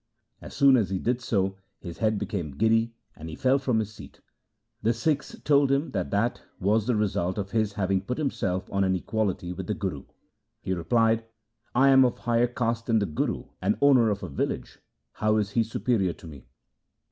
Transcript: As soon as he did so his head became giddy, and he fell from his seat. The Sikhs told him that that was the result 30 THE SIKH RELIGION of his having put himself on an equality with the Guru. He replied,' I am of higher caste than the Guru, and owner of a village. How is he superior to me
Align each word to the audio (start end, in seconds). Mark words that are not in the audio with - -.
As 0.41 0.55
soon 0.55 0.77
as 0.77 0.89
he 0.89 0.97
did 0.97 1.21
so 1.21 1.57
his 1.79 1.99
head 1.99 2.17
became 2.17 2.57
giddy, 2.57 2.95
and 3.15 3.29
he 3.29 3.35
fell 3.35 3.59
from 3.59 3.77
his 3.77 3.93
seat. 3.93 4.19
The 4.81 4.93
Sikhs 4.93 5.39
told 5.43 5.71
him 5.71 5.91
that 5.91 6.09
that 6.09 6.41
was 6.59 6.87
the 6.87 6.95
result 6.95 7.35
30 7.35 7.35
THE 7.35 7.47
SIKH 7.51 7.53
RELIGION 7.53 7.61
of 7.61 7.67
his 7.67 7.73
having 7.73 8.01
put 8.01 8.17
himself 8.17 8.71
on 8.73 8.83
an 8.83 8.95
equality 8.95 9.53
with 9.53 9.67
the 9.67 9.75
Guru. 9.75 10.05
He 10.59 10.73
replied,' 10.73 11.25
I 11.75 11.89
am 11.89 12.03
of 12.03 12.17
higher 12.17 12.47
caste 12.47 12.87
than 12.87 12.97
the 12.97 13.05
Guru, 13.05 13.49
and 13.61 13.77
owner 13.79 14.09
of 14.09 14.23
a 14.23 14.27
village. 14.29 14.79
How 15.11 15.37
is 15.37 15.51
he 15.51 15.61
superior 15.61 16.13
to 16.13 16.25
me 16.25 16.47